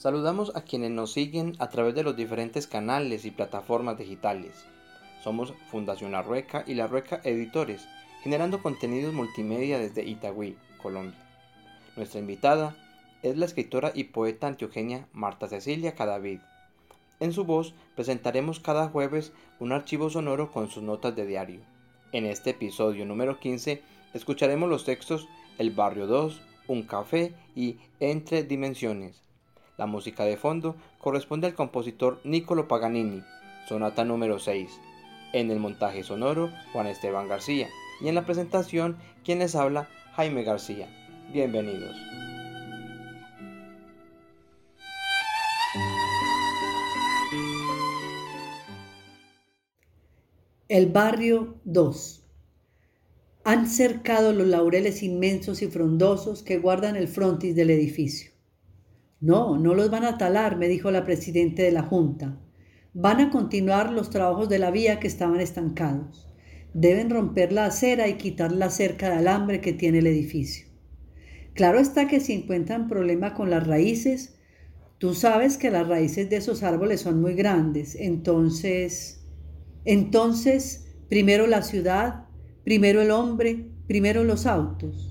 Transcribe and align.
Saludamos 0.00 0.56
a 0.56 0.62
quienes 0.62 0.92
nos 0.92 1.12
siguen 1.12 1.56
a 1.58 1.68
través 1.68 1.94
de 1.94 2.02
los 2.02 2.16
diferentes 2.16 2.66
canales 2.66 3.26
y 3.26 3.30
plataformas 3.30 3.98
digitales. 3.98 4.64
Somos 5.22 5.52
Fundación 5.70 6.12
La 6.12 6.22
Rueca 6.22 6.64
y 6.66 6.72
La 6.72 6.86
Rueca 6.86 7.20
Editores, 7.22 7.86
generando 8.22 8.62
contenidos 8.62 9.12
multimedia 9.12 9.78
desde 9.78 10.06
Itagüí, 10.06 10.56
Colombia. 10.82 11.18
Nuestra 11.96 12.18
invitada 12.18 12.78
es 13.22 13.36
la 13.36 13.44
escritora 13.44 13.92
y 13.94 14.04
poeta 14.04 14.46
antioqueña 14.46 15.06
Marta 15.12 15.48
Cecilia 15.48 15.94
Cadavid. 15.94 16.40
En 17.18 17.34
su 17.34 17.44
voz 17.44 17.74
presentaremos 17.94 18.58
cada 18.58 18.88
jueves 18.88 19.34
un 19.58 19.72
archivo 19.72 20.08
sonoro 20.08 20.50
con 20.50 20.70
sus 20.70 20.82
notas 20.82 21.14
de 21.14 21.26
diario. 21.26 21.60
En 22.12 22.24
este 22.24 22.48
episodio 22.50 23.04
número 23.04 23.38
15 23.38 23.82
escucharemos 24.14 24.70
los 24.70 24.86
textos 24.86 25.28
El 25.58 25.72
Barrio 25.72 26.06
2, 26.06 26.40
Un 26.68 26.84
Café 26.84 27.34
y 27.54 27.76
Entre 28.00 28.44
Dimensiones. 28.44 29.29
La 29.80 29.86
música 29.86 30.24
de 30.24 30.36
fondo 30.36 30.76
corresponde 30.98 31.46
al 31.46 31.54
compositor 31.54 32.20
Niccolo 32.22 32.68
Paganini, 32.68 33.22
sonata 33.66 34.04
número 34.04 34.38
6. 34.38 34.70
En 35.32 35.50
el 35.50 35.58
montaje 35.58 36.02
sonoro, 36.02 36.50
Juan 36.74 36.86
Esteban 36.86 37.28
García. 37.28 37.70
Y 38.02 38.08
en 38.08 38.14
la 38.14 38.26
presentación, 38.26 38.98
quien 39.24 39.38
les 39.38 39.54
habla, 39.54 39.88
Jaime 40.16 40.42
García. 40.42 40.86
Bienvenidos. 41.32 41.96
El 50.68 50.88
barrio 50.88 51.54
2. 51.64 52.22
Han 53.44 53.66
cercado 53.66 54.34
los 54.34 54.46
laureles 54.46 55.02
inmensos 55.02 55.62
y 55.62 55.68
frondosos 55.68 56.42
que 56.42 56.58
guardan 56.58 56.96
el 56.96 57.08
frontis 57.08 57.56
del 57.56 57.70
edificio. 57.70 58.29
No, 59.20 59.58
no 59.58 59.74
los 59.74 59.90
van 59.90 60.04
a 60.04 60.18
talar, 60.18 60.56
me 60.56 60.68
dijo 60.68 60.90
la 60.90 61.04
presidenta 61.04 61.62
de 61.62 61.72
la 61.72 61.82
Junta. 61.82 62.38
Van 62.94 63.20
a 63.20 63.30
continuar 63.30 63.92
los 63.92 64.10
trabajos 64.10 64.48
de 64.48 64.58
la 64.58 64.70
vía 64.70 64.98
que 64.98 65.06
estaban 65.06 65.40
estancados. 65.40 66.28
Deben 66.74 67.10
romper 67.10 67.52
la 67.52 67.66
acera 67.66 68.08
y 68.08 68.14
quitar 68.14 68.52
la 68.52 68.70
cerca 68.70 69.10
de 69.10 69.16
alambre 69.16 69.60
que 69.60 69.72
tiene 69.72 69.98
el 69.98 70.06
edificio. 70.06 70.66
Claro 71.54 71.78
está 71.78 72.08
que 72.08 72.20
si 72.20 72.32
encuentran 72.32 72.88
problema 72.88 73.34
con 73.34 73.50
las 73.50 73.66
raíces, 73.66 74.36
tú 74.98 75.14
sabes 75.14 75.56
que 75.58 75.70
las 75.70 75.86
raíces 75.86 76.30
de 76.30 76.36
esos 76.36 76.62
árboles 76.62 77.00
son 77.00 77.20
muy 77.20 77.34
grandes, 77.34 77.96
entonces 77.96 79.20
entonces, 79.84 80.86
primero 81.08 81.46
la 81.46 81.62
ciudad, 81.62 82.26
primero 82.64 83.00
el 83.00 83.10
hombre, 83.10 83.70
primero 83.86 84.24
los 84.24 84.46
autos. 84.46 85.09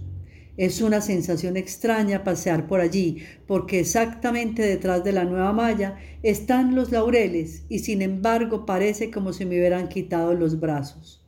Es 0.59 0.81
una 0.81 0.99
sensación 0.99 1.55
extraña 1.55 2.25
pasear 2.25 2.67
por 2.67 2.81
allí, 2.81 3.23
porque 3.47 3.79
exactamente 3.79 4.61
detrás 4.61 5.05
de 5.05 5.13
la 5.13 5.23
nueva 5.23 5.53
malla 5.53 5.97
están 6.21 6.75
los 6.75 6.91
laureles 6.91 7.63
y 7.69 7.79
sin 7.79 8.01
embargo 8.01 8.65
parece 8.65 9.09
como 9.09 9.31
si 9.31 9.45
me 9.45 9.57
hubieran 9.57 9.87
quitado 9.87 10.33
los 10.33 10.59
brazos. 10.59 11.25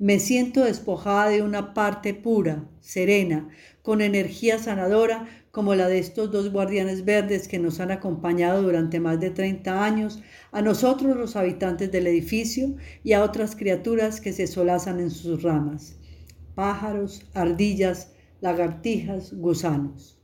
Me 0.00 0.18
siento 0.18 0.64
despojada 0.64 1.28
de 1.28 1.42
una 1.42 1.74
parte 1.74 2.12
pura, 2.12 2.68
serena, 2.80 3.48
con 3.82 4.00
energía 4.00 4.58
sanadora 4.58 5.28
como 5.52 5.76
la 5.76 5.86
de 5.86 6.00
estos 6.00 6.32
dos 6.32 6.50
guardianes 6.50 7.04
verdes 7.04 7.46
que 7.46 7.60
nos 7.60 7.78
han 7.78 7.92
acompañado 7.92 8.62
durante 8.62 8.98
más 8.98 9.20
de 9.20 9.30
30 9.30 9.84
años, 9.84 10.24
a 10.50 10.60
nosotros 10.60 11.16
los 11.16 11.36
habitantes 11.36 11.92
del 11.92 12.08
edificio 12.08 12.74
y 13.04 13.12
a 13.12 13.22
otras 13.22 13.54
criaturas 13.54 14.20
que 14.20 14.32
se 14.32 14.48
solazan 14.48 14.98
en 14.98 15.12
sus 15.12 15.44
ramas, 15.44 15.94
pájaros, 16.56 17.22
ardillas, 17.32 18.10
lagartijas, 18.40 19.34
gusanos. 19.34 20.18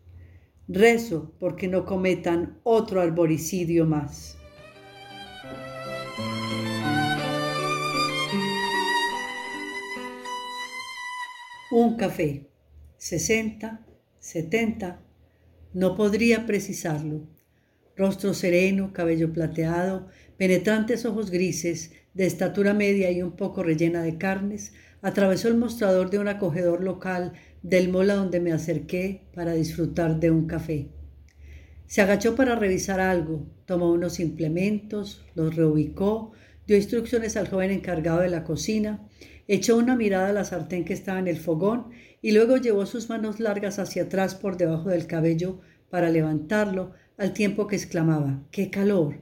Rezo 0.69 1.33
porque 1.39 1.69
no 1.69 1.85
cometan 1.85 2.59
otro 2.63 3.01
arboricidio 3.01 3.87
más. 3.87 4.39
Un 11.71 11.97
café, 11.97 12.51
60, 12.99 13.87
70, 14.19 15.01
no 15.73 15.97
podría 15.97 16.45
precisarlo. 16.45 17.27
Rostro 17.97 18.35
sereno, 18.35 18.93
cabello 18.93 19.33
plateado, 19.33 20.09
penetrantes 20.37 21.07
ojos 21.07 21.31
grises, 21.31 21.93
de 22.15 22.27
estatura 22.27 22.75
media 22.75 23.11
y 23.11 23.23
un 23.23 23.33
poco 23.33 23.63
rellena 23.63 24.03
de 24.03 24.19
carnes, 24.19 24.75
atravesó 25.01 25.49
el 25.49 25.57
mostrador 25.57 26.11
de 26.11 26.19
un 26.19 26.29
acogedor 26.29 26.85
local 26.85 27.33
del 27.63 27.89
mola 27.91 28.15
donde 28.15 28.41
me 28.41 28.53
acerqué 28.53 29.29
para 29.35 29.53
disfrutar 29.53 30.19
de 30.19 30.31
un 30.31 30.47
café. 30.47 30.89
Se 31.87 32.01
agachó 32.01 32.35
para 32.35 32.57
revisar 32.57 33.01
algo, 33.01 33.47
tomó 33.67 33.93
unos 33.93 34.19
implementos, 34.19 35.25
los 35.35 35.55
reubicó, 35.55 36.33
dio 36.67 36.77
instrucciones 36.77 37.37
al 37.37 37.49
joven 37.49 37.71
encargado 37.71 38.21
de 38.21 38.31
la 38.31 38.45
cocina, 38.45 39.07
echó 39.47 39.77
una 39.77 39.97
mirada 39.97 40.31
a 40.31 40.33
la 40.33 40.45
sartén 40.45 40.85
que 40.85 40.95
estaba 40.95 41.19
en 41.19 41.29
el 41.29 41.37
fogón 41.37 41.91
y 42.21 42.33
luego 42.33 42.57
llevó 42.57 42.87
sus 42.87 43.09
manos 43.09 43.41
largas 43.41 43.79
hacia 43.79 44.05
atrás 44.05 44.35
por 44.35 44.57
debajo 44.57 44.89
del 44.89 45.07
cabello 45.07 45.61
para 45.91 46.09
levantarlo, 46.09 46.93
al 47.19 47.35
tiempo 47.35 47.67
que 47.67 47.77
exclamaba, 47.77 48.43
¡qué 48.51 48.71
calor! 48.71 49.21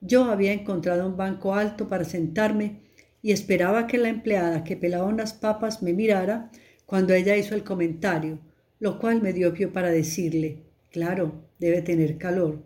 Yo 0.00 0.24
había 0.24 0.52
encontrado 0.52 1.06
un 1.06 1.16
banco 1.16 1.54
alto 1.54 1.88
para 1.88 2.04
sentarme 2.04 2.82
y 3.22 3.32
esperaba 3.32 3.86
que 3.86 3.98
la 3.98 4.08
empleada 4.08 4.64
que 4.64 4.76
pelaba 4.76 5.04
unas 5.04 5.34
papas 5.34 5.82
me 5.82 5.92
mirara 5.92 6.50
cuando 6.86 7.14
ella 7.14 7.36
hizo 7.36 7.54
el 7.54 7.64
comentario, 7.64 8.38
lo 8.80 8.98
cual 8.98 9.22
me 9.22 9.32
dio 9.32 9.54
pie 9.54 9.68
para 9.68 9.90
decirle, 9.90 10.58
claro, 10.90 11.42
debe 11.58 11.82
tener 11.82 12.18
calor. 12.18 12.62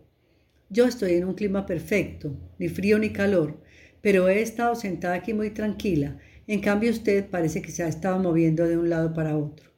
Yo 0.70 0.86
estoy 0.86 1.14
en 1.14 1.24
un 1.24 1.34
clima 1.34 1.66
perfecto, 1.66 2.34
ni 2.58 2.68
frío 2.68 2.98
ni 2.98 3.10
calor, 3.10 3.58
pero 4.00 4.28
he 4.28 4.42
estado 4.42 4.74
sentada 4.74 5.14
aquí 5.14 5.34
muy 5.34 5.50
tranquila 5.50 6.18
en 6.48 6.60
cambio 6.60 6.90
usted 6.90 7.28
parece 7.28 7.60
que 7.60 7.70
se 7.70 7.82
ha 7.82 7.88
estado 7.88 8.18
moviendo 8.18 8.66
de 8.66 8.78
un 8.78 8.88
lado 8.88 9.12
para 9.12 9.36
otro. 9.36 9.70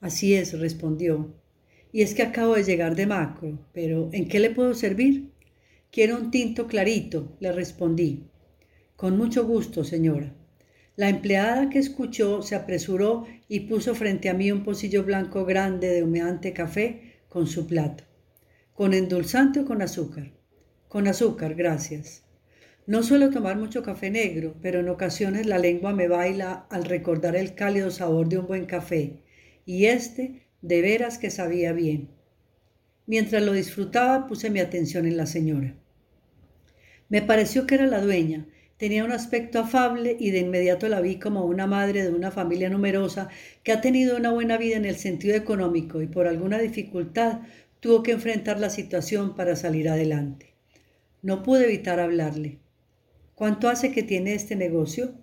Así 0.00 0.32
es, 0.32 0.58
respondió. 0.58 1.34
Y 1.92 2.00
es 2.00 2.14
que 2.14 2.22
acabo 2.22 2.54
de 2.54 2.64
llegar 2.64 2.96
de 2.96 3.06
Macro, 3.06 3.58
pero 3.74 4.08
¿en 4.12 4.26
qué 4.26 4.40
le 4.40 4.50
puedo 4.50 4.72
servir? 4.72 5.30
Quiero 5.92 6.16
un 6.16 6.30
tinto 6.30 6.66
clarito, 6.66 7.36
le 7.38 7.52
respondí. 7.52 8.24
Con 8.96 9.18
mucho 9.18 9.46
gusto, 9.46 9.84
señora. 9.84 10.32
La 10.96 11.10
empleada 11.10 11.68
que 11.68 11.78
escuchó 11.78 12.40
se 12.40 12.54
apresuró 12.54 13.26
y 13.48 13.60
puso 13.60 13.94
frente 13.94 14.30
a 14.30 14.34
mí 14.34 14.50
un 14.50 14.64
pocillo 14.64 15.04
blanco 15.04 15.44
grande 15.44 15.88
de 15.88 16.02
humeante 16.02 16.54
café 16.54 17.20
con 17.28 17.46
su 17.46 17.66
plato. 17.66 18.04
¿Con 18.72 18.94
endulzante 18.94 19.60
o 19.60 19.64
con 19.66 19.82
azúcar? 19.82 20.32
Con 20.88 21.06
azúcar, 21.06 21.54
gracias. 21.54 22.24
No 22.86 23.02
suelo 23.02 23.28
tomar 23.28 23.58
mucho 23.58 23.82
café 23.82 24.10
negro, 24.10 24.54
pero 24.62 24.80
en 24.80 24.88
ocasiones 24.88 25.44
la 25.44 25.58
lengua 25.58 25.92
me 25.92 26.08
baila 26.08 26.66
al 26.70 26.84
recordar 26.84 27.36
el 27.36 27.54
cálido 27.54 27.90
sabor 27.90 28.28
de 28.28 28.38
un 28.38 28.46
buen 28.46 28.64
café, 28.64 29.22
y 29.66 29.86
este 29.86 30.46
de 30.62 30.80
veras 30.80 31.18
que 31.18 31.30
sabía 31.30 31.72
bien. 31.72 32.08
Mientras 33.06 33.42
lo 33.42 33.52
disfrutaba 33.52 34.26
puse 34.26 34.48
mi 34.48 34.60
atención 34.60 35.06
en 35.06 35.16
la 35.16 35.26
señora. 35.26 35.74
Me 37.08 37.22
pareció 37.22 37.66
que 37.66 37.74
era 37.74 37.86
la 37.86 38.00
dueña, 38.00 38.46
tenía 38.76 39.04
un 39.04 39.12
aspecto 39.12 39.60
afable 39.60 40.16
y 40.18 40.30
de 40.30 40.40
inmediato 40.40 40.88
la 40.88 41.00
vi 41.00 41.16
como 41.16 41.44
una 41.44 41.66
madre 41.66 42.02
de 42.02 42.10
una 42.10 42.30
familia 42.30 42.68
numerosa 42.68 43.28
que 43.62 43.72
ha 43.72 43.80
tenido 43.80 44.16
una 44.16 44.32
buena 44.32 44.58
vida 44.58 44.76
en 44.76 44.84
el 44.84 44.96
sentido 44.96 45.34
económico 45.34 46.02
y 46.02 46.06
por 46.06 46.26
alguna 46.26 46.58
dificultad 46.58 47.40
tuvo 47.80 48.02
que 48.02 48.12
enfrentar 48.12 48.60
la 48.60 48.70
situación 48.70 49.34
para 49.34 49.56
salir 49.56 49.88
adelante. 49.88 50.54
No 51.22 51.42
pude 51.42 51.64
evitar 51.64 52.00
hablarle. 52.00 52.58
¿Cuánto 53.34 53.68
hace 53.68 53.92
que 53.92 54.02
tiene 54.02 54.34
este 54.34 54.56
negocio? 54.56 55.14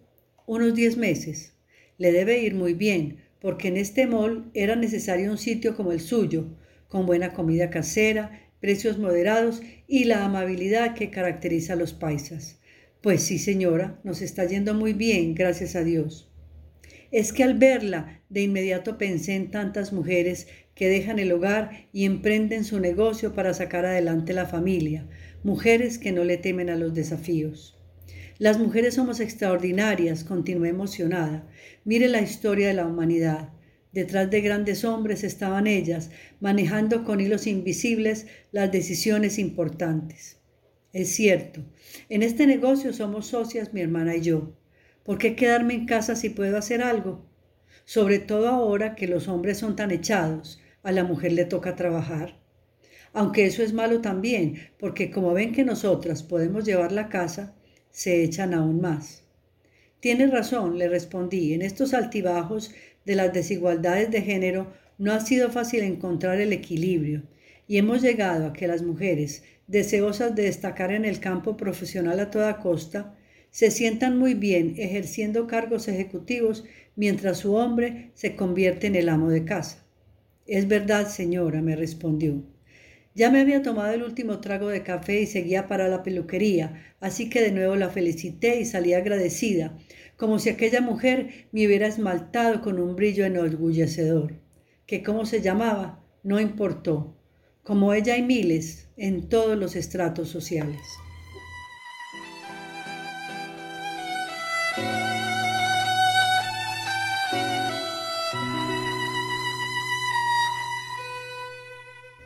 Unos 0.45 0.73
10 0.75 0.97
meses. 0.97 1.53
Le 1.97 2.11
debe 2.11 2.39
ir 2.39 2.55
muy 2.55 2.73
bien, 2.73 3.17
porque 3.39 3.67
en 3.67 3.77
este 3.77 4.07
mall 4.07 4.49
era 4.53 4.75
necesario 4.75 5.31
un 5.31 5.37
sitio 5.37 5.75
como 5.75 5.91
el 5.91 5.99
suyo, 5.99 6.45
con 6.87 7.05
buena 7.05 7.33
comida 7.33 7.69
casera, 7.69 8.39
precios 8.59 8.97
moderados 8.97 9.61
y 9.87 10.05
la 10.05 10.25
amabilidad 10.25 10.95
que 10.95 11.09
caracteriza 11.09 11.73
a 11.73 11.75
los 11.75 11.93
paisas. 11.93 12.59
Pues 13.03 13.23
sí, 13.23 13.37
señora, 13.37 13.99
nos 14.05 14.21
está 14.21 14.45
yendo 14.45 14.73
muy 14.73 14.93
bien, 14.93 15.35
gracias 15.35 15.75
a 15.75 15.83
Dios. 15.83 16.31
Es 17.11 17.33
que 17.33 17.43
al 17.43 17.55
verla, 17.55 18.21
de 18.29 18.43
inmediato 18.43 18.97
pensé 18.97 19.35
en 19.35 19.51
tantas 19.51 19.91
mujeres 19.91 20.47
que 20.73 20.87
dejan 20.87 21.19
el 21.19 21.33
hogar 21.33 21.89
y 21.91 22.05
emprenden 22.05 22.63
su 22.63 22.79
negocio 22.79 23.35
para 23.35 23.53
sacar 23.53 23.85
adelante 23.85 24.31
la 24.31 24.45
familia, 24.45 25.05
mujeres 25.43 25.97
que 25.97 26.13
no 26.13 26.23
le 26.23 26.37
temen 26.37 26.69
a 26.69 26.77
los 26.77 26.93
desafíos. 26.93 27.77
Las 28.37 28.57
mujeres 28.57 28.93
somos 28.93 29.19
extraordinarias, 29.19 30.23
continué 30.23 30.69
emocionada. 30.69 31.45
Mire 31.83 32.07
la 32.07 32.21
historia 32.21 32.69
de 32.69 32.73
la 32.73 32.87
humanidad. 32.87 33.49
Detrás 33.91 34.31
de 34.31 34.39
grandes 34.39 34.85
hombres 34.85 35.25
estaban 35.25 35.67
ellas, 35.67 36.09
manejando 36.39 37.03
con 37.03 37.19
hilos 37.19 37.47
invisibles 37.47 38.27
las 38.53 38.71
decisiones 38.71 39.39
importantes. 39.39 40.37
Es 40.93 41.09
cierto, 41.15 41.65
en 42.07 42.23
este 42.23 42.47
negocio 42.47 42.93
somos 42.93 43.27
socias 43.27 43.73
mi 43.73 43.81
hermana 43.81 44.15
y 44.15 44.21
yo. 44.21 44.53
¿Por 45.03 45.17
qué 45.17 45.35
quedarme 45.35 45.73
en 45.73 45.85
casa 45.85 46.15
si 46.15 46.29
puedo 46.29 46.57
hacer 46.57 46.81
algo? 46.81 47.25
Sobre 47.85 48.19
todo 48.19 48.47
ahora 48.47 48.95
que 48.95 49.07
los 49.07 49.27
hombres 49.27 49.57
son 49.57 49.75
tan 49.75 49.91
echados, 49.91 50.61
a 50.83 50.91
la 50.93 51.03
mujer 51.03 51.33
le 51.33 51.45
toca 51.45 51.75
trabajar. 51.75 52.39
aunque 53.13 53.45
eso 53.45 53.63
es 53.63 53.73
malo 53.73 54.01
también, 54.01 54.57
porque 54.79 55.11
como 55.11 55.33
ven 55.33 55.53
que 55.53 55.65
nosotras 55.65 56.23
podemos 56.23 56.65
llevar 56.65 56.91
la 56.91 57.09
casa, 57.09 57.55
se 57.91 58.23
echan 58.23 58.53
aún 58.53 58.81
más. 58.81 59.23
Tienes 59.99 60.31
razón, 60.31 60.77
le 60.77 60.87
respondí, 60.89 61.53
en 61.53 61.61
estos 61.63 61.93
altibajos 61.95 62.71
de 63.05 63.15
las 63.15 63.33
desigualdades 63.33 64.11
de 64.11 64.21
género 64.21 64.73
no 64.99 65.13
ha 65.13 65.19
sido 65.19 65.49
fácil 65.51 65.81
encontrar 65.83 66.39
el 66.41 66.53
equilibrio 66.53 67.23
y 67.67 67.77
hemos 67.77 68.01
llegado 68.01 68.47
a 68.47 68.53
que 68.53 68.67
las 68.67 68.83
mujeres, 68.83 69.43
deseosas 69.67 70.35
de 70.35 70.43
destacar 70.43 70.91
en 70.91 71.05
el 71.05 71.19
campo 71.19 71.57
profesional 71.57 72.19
a 72.19 72.31
toda 72.31 72.59
costa, 72.59 73.15
se 73.49 73.69
sientan 73.71 74.17
muy 74.17 74.33
bien 74.33 74.75
ejerciendo 74.77 75.47
cargos 75.47 75.87
ejecutivos 75.87 76.63
mientras 76.95 77.37
su 77.39 77.53
hombre 77.55 78.11
se 78.13 78.35
convierte 78.35 78.87
en 78.87 78.95
el 78.95 79.09
amo 79.09 79.29
de 79.29 79.45
casa. 79.45 79.85
Es 80.45 80.67
verdad, 80.67 81.07
señora, 81.07 81.61
me 81.61 81.75
respondió. 81.75 82.43
Ya 83.15 83.29
me 83.29 83.41
había 83.41 83.61
tomado 83.61 83.93
el 83.93 84.01
último 84.01 84.39
trago 84.39 84.69
de 84.69 84.81
café 84.81 85.21
y 85.21 85.27
seguía 85.27 85.67
para 85.67 85.87
la 85.87 86.01
peluquería, 86.01 86.95
así 86.99 87.29
que 87.29 87.41
de 87.41 87.51
nuevo 87.51 87.75
la 87.75 87.89
felicité 87.89 88.59
y 88.59 88.65
salí 88.65 88.93
agradecida, 88.93 89.77
como 90.17 90.39
si 90.39 90.49
aquella 90.49 90.81
mujer 90.81 91.47
me 91.51 91.65
hubiera 91.67 91.87
esmaltado 91.87 92.61
con 92.61 92.79
un 92.79 92.95
brillo 92.95 93.23
enorgullecedor, 93.23 94.33
que 94.87 95.03
cómo 95.03 95.25
se 95.25 95.41
llamaba 95.41 96.03
no 96.23 96.39
importó, 96.39 97.15
como 97.63 97.93
ella 97.93 98.15
hay 98.15 98.23
miles 98.23 98.89
en 98.97 99.29
todos 99.29 99.57
los 99.57 99.75
estratos 99.75 100.27
sociales. 100.27 100.81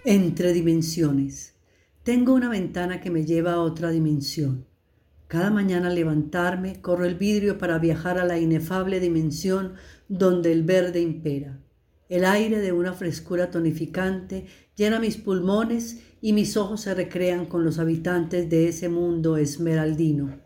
Entre 0.06 0.54
dimensiones. 0.54 1.54
Tengo 2.04 2.34
una 2.34 2.50
ventana 2.50 3.02
que 3.02 3.12
me 3.12 3.26
lleva 3.26 3.54
a 3.54 3.60
otra 3.60 3.92
dimensión. 3.92 4.66
Cada 5.28 5.52
mañana 5.52 5.90
al 5.90 5.96
levantarme, 5.96 6.82
corro 6.82 7.04
el 7.04 7.16
vidrio 7.16 7.58
para 7.58 7.78
viajar 7.78 8.18
a 8.18 8.24
la 8.24 8.40
inefable 8.40 9.02
dimensión 9.02 9.74
donde 10.08 10.54
el 10.54 10.64
verde 10.64 11.02
impera. 11.02 11.60
El 12.10 12.24
aire 12.24 12.60
de 12.60 12.72
una 12.72 12.94
frescura 12.94 13.52
tonificante 13.52 14.46
llena 14.78 15.00
mis 15.00 15.18
pulmones 15.18 16.00
y 16.22 16.32
mis 16.32 16.56
ojos 16.56 16.82
se 16.82 16.94
recrean 16.94 17.46
con 17.46 17.66
los 17.66 17.80
habitantes 17.80 18.50
de 18.50 18.70
ese 18.70 18.88
mundo 18.88 19.36
esmeraldino. 19.36 20.40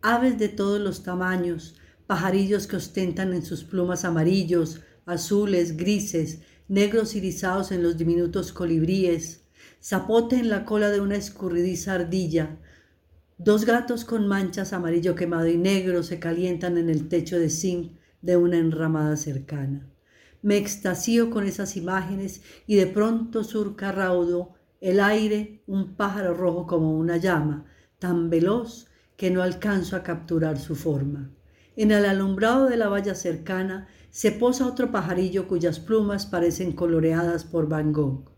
Aves 0.00 0.38
de 0.38 0.48
todos 0.48 0.80
los 0.80 1.02
tamaños, 1.02 1.74
pajarillos 2.06 2.66
que 2.66 2.76
ostentan 2.76 3.34
en 3.34 3.44
sus 3.44 3.64
plumas 3.64 4.06
amarillos, 4.06 4.80
azules, 5.04 5.76
grises, 5.76 6.40
negros 6.68 7.14
irisados 7.14 7.72
en 7.72 7.82
los 7.82 7.98
diminutos 7.98 8.52
colibríes, 8.52 9.44
zapote 9.82 10.36
en 10.36 10.48
la 10.48 10.64
cola 10.64 10.90
de 10.90 11.00
una 11.00 11.16
escurridiza 11.16 11.94
ardilla, 11.94 12.58
dos 13.36 13.66
gatos 13.66 14.06
con 14.06 14.26
manchas 14.26 14.72
amarillo 14.72 15.14
quemado 15.14 15.46
y 15.46 15.58
negro 15.58 16.02
se 16.02 16.18
calientan 16.18 16.78
en 16.78 16.88
el 16.88 17.08
techo 17.08 17.38
de 17.38 17.50
zinc 17.50 17.92
de 18.22 18.38
una 18.38 18.56
enramada 18.56 19.16
cercana. 19.16 19.90
Me 20.46 20.56
extasío 20.58 21.28
con 21.30 21.44
esas 21.44 21.76
imágenes 21.76 22.40
y 22.68 22.76
de 22.76 22.86
pronto 22.86 23.42
surca 23.42 23.90
raudo 23.90 24.54
el 24.80 25.00
aire 25.00 25.64
un 25.66 25.96
pájaro 25.96 26.34
rojo 26.34 26.68
como 26.68 26.96
una 26.96 27.16
llama, 27.16 27.64
tan 27.98 28.30
veloz 28.30 28.86
que 29.16 29.32
no 29.32 29.42
alcanzo 29.42 29.96
a 29.96 30.04
capturar 30.04 30.60
su 30.60 30.76
forma. 30.76 31.32
En 31.74 31.90
el 31.90 32.04
alumbrado 32.04 32.68
de 32.68 32.76
la 32.76 32.88
valla 32.88 33.16
cercana 33.16 33.88
se 34.10 34.30
posa 34.30 34.68
otro 34.68 34.92
pajarillo 34.92 35.48
cuyas 35.48 35.80
plumas 35.80 36.26
parecen 36.26 36.70
coloreadas 36.70 37.42
por 37.42 37.68
Van 37.68 37.92
Gogh. 37.92 38.30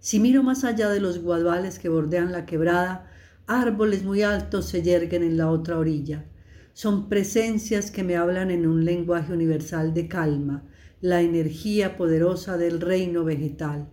Si 0.00 0.20
miro 0.20 0.42
más 0.42 0.64
allá 0.64 0.90
de 0.90 1.00
los 1.00 1.22
guadales 1.22 1.78
que 1.78 1.88
bordean 1.88 2.30
la 2.30 2.44
quebrada, 2.44 3.10
árboles 3.46 4.04
muy 4.04 4.20
altos 4.20 4.66
se 4.66 4.82
yerguen 4.82 5.22
en 5.22 5.38
la 5.38 5.48
otra 5.48 5.78
orilla. 5.78 6.26
Son 6.74 7.08
presencias 7.08 7.90
que 7.90 8.04
me 8.04 8.16
hablan 8.16 8.50
en 8.50 8.66
un 8.66 8.84
lenguaje 8.84 9.32
universal 9.32 9.94
de 9.94 10.08
calma, 10.08 10.68
la 11.00 11.20
energía 11.22 11.96
poderosa 11.96 12.56
del 12.56 12.80
reino 12.80 13.24
vegetal. 13.24 13.90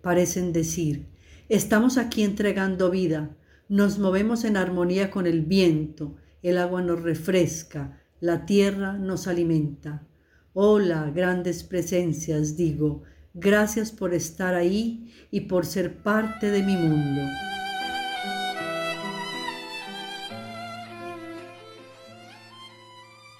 Parecen 0.00 0.52
decir, 0.52 1.08
estamos 1.48 1.98
aquí 1.98 2.24
entregando 2.24 2.90
vida, 2.90 3.36
nos 3.68 3.98
movemos 3.98 4.44
en 4.44 4.56
armonía 4.56 5.10
con 5.10 5.26
el 5.26 5.42
viento, 5.42 6.16
el 6.42 6.58
agua 6.58 6.82
nos 6.82 7.02
refresca, 7.02 8.00
la 8.20 8.44
tierra 8.44 8.94
nos 8.94 9.28
alimenta. 9.28 10.06
Hola, 10.52 11.10
grandes 11.14 11.62
presencias, 11.62 12.56
digo, 12.56 13.02
gracias 13.34 13.92
por 13.92 14.12
estar 14.12 14.54
ahí 14.54 15.12
y 15.30 15.42
por 15.42 15.64
ser 15.64 16.02
parte 16.02 16.50
de 16.50 16.62
mi 16.62 16.76
mundo. 16.76 17.22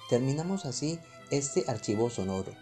Terminamos 0.09 0.65
así 0.65 0.99
este 1.29 1.65
archivo 1.67 2.09
sonoro 2.09 2.53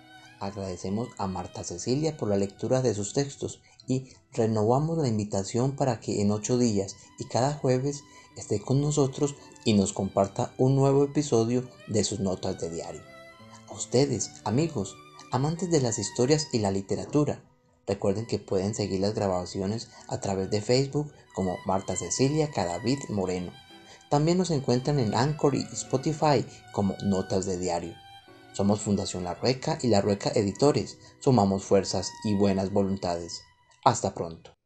Agradecemos 0.42 1.10
a 1.20 1.28
Marta 1.28 1.64
Cecilia 1.64 2.18
por 2.18 2.28
la 2.28 2.36
lectura 2.36 2.82
de 2.82 2.96
sus 2.96 3.14
textos 3.14 3.62
y 3.86 4.08
renovamos 4.34 4.98
la 4.98 5.08
invitación 5.08 5.76
para 5.76 6.00
que 6.00 6.20
en 6.20 6.32
ocho 6.32 6.58
días 6.58 6.96
y 7.20 7.26
cada 7.26 7.54
jueves 7.54 8.04
esté 8.36 8.60
con 8.60 8.82
nosotros 8.82 9.36
y 9.66 9.74
nos 9.74 9.94
comparta 9.94 10.52
un 10.58 10.76
nuevo 10.76 11.04
episodio 11.04 11.70
de 11.88 12.04
sus 12.04 12.22
notas 12.22 12.60
de 12.60 12.72
diario. 12.72 13.04
A 13.70 13.74
ustedes, 13.74 14.32
amigos, 14.44 14.96
amantes 15.32 15.70
de 15.70 15.80
las 15.80 16.00
historias 16.00 16.48
y 16.52 16.58
la 16.58 16.72
literatura, 16.72 17.44
recuerden 17.86 18.26
que 18.26 18.40
pueden 18.40 18.74
seguir 18.74 19.00
las 19.00 19.14
grabaciones 19.14 19.90
a 20.08 20.22
través 20.22 20.50
de 20.50 20.62
Facebook 20.62 21.14
como 21.36 21.58
Marta 21.68 21.96
Cecilia 21.96 22.50
Cadavid 22.50 22.98
Moreno. 23.10 23.52
También 24.10 24.40
nos 24.40 24.50
encuentran 24.50 24.98
en 24.98 25.14
Anchor 25.14 25.54
y 25.54 25.62
Spotify 25.72 26.44
como 26.74 26.96
Notas 27.04 27.46
de 27.46 27.60
Diario. 27.60 27.94
Somos 28.54 28.82
Fundación 28.82 29.24
La 29.24 29.36
Rueca 29.36 29.78
y 29.82 29.88
La 29.88 30.02
Rueca 30.02 30.32
Editores. 30.36 31.00
Sumamos 31.20 31.64
fuerzas 31.64 32.12
y 32.24 32.36
buenas 32.36 32.72
voluntades. 32.72 33.42
Hasta 33.84 34.14
pronto. 34.14 34.61